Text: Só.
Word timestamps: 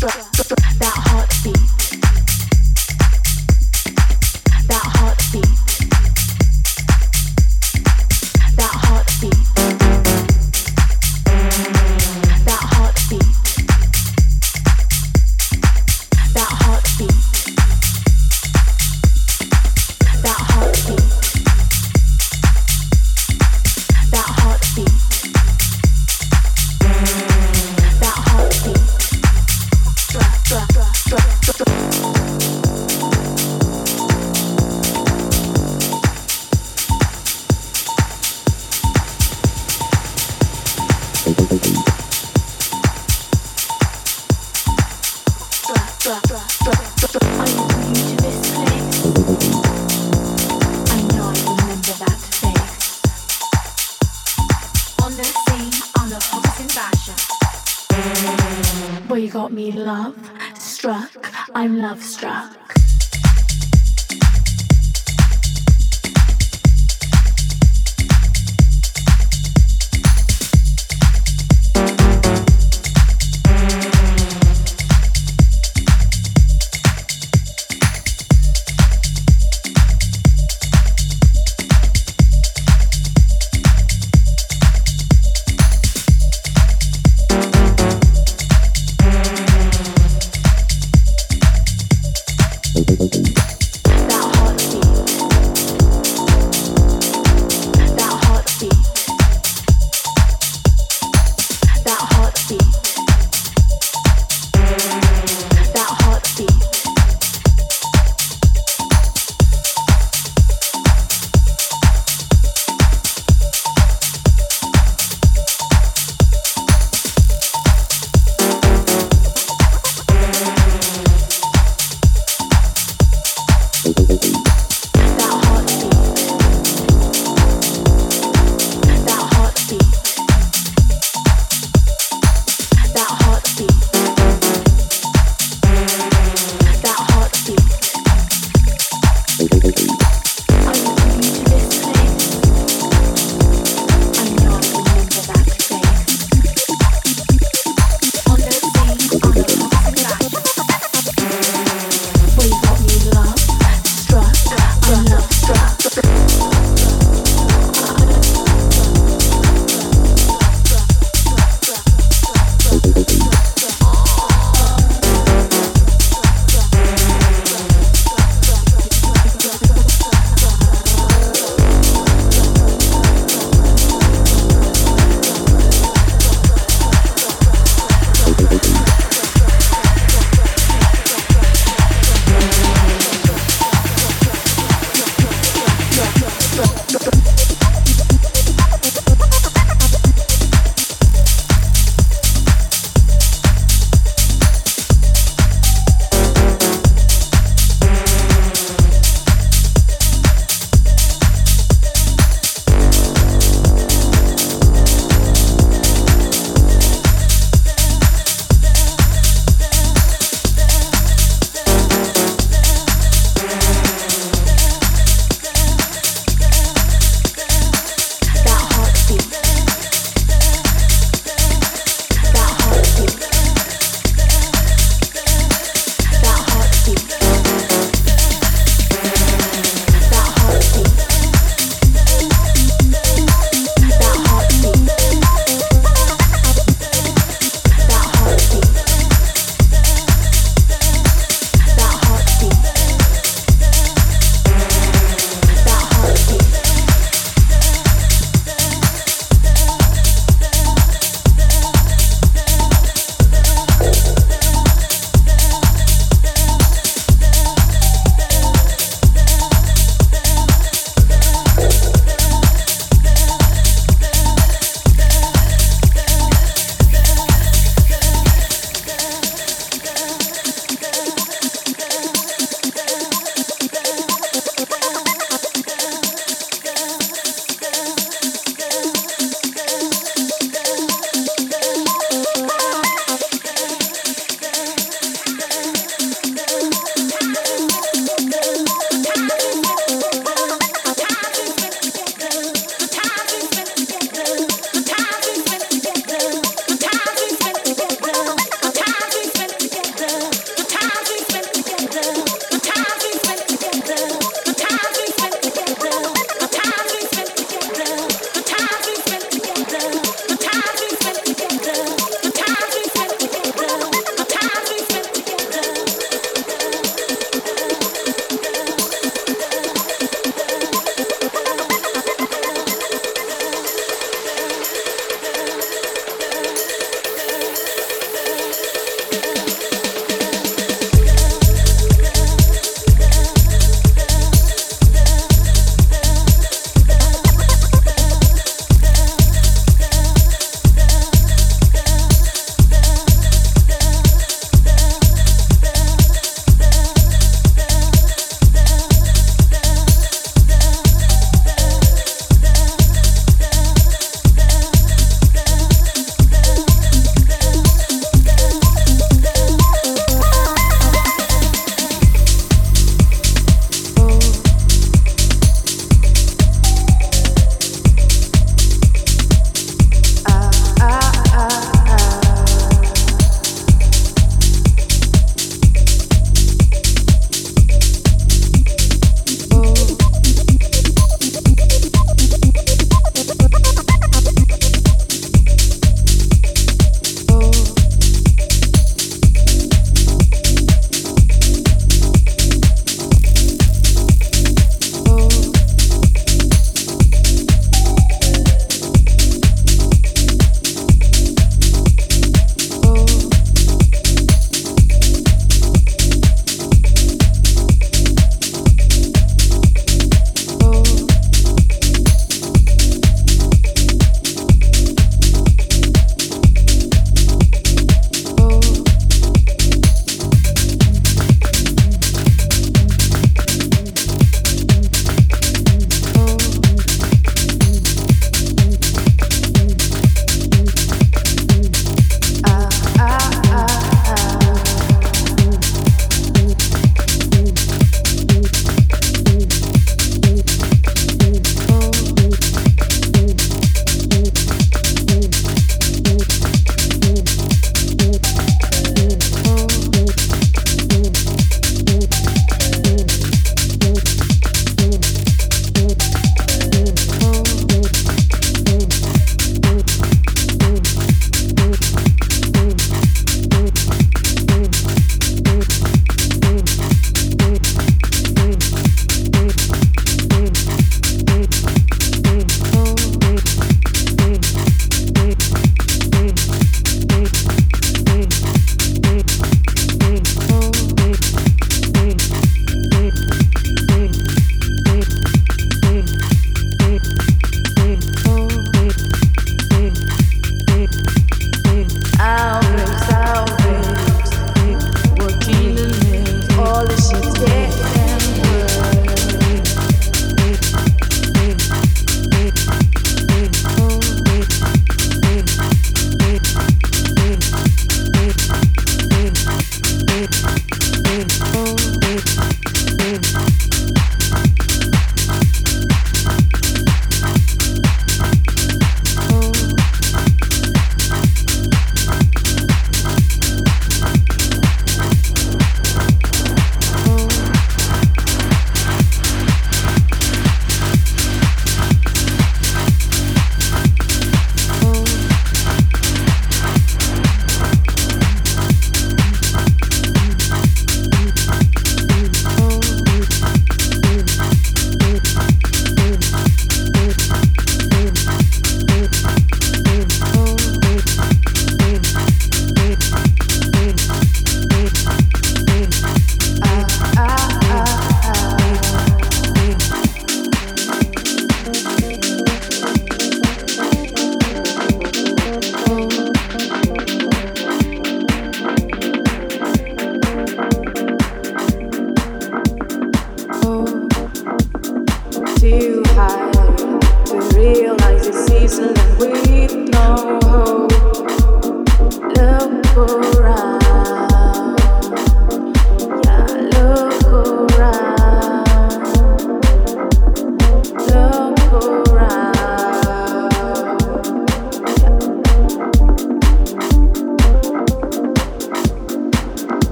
Só. 0.00 0.37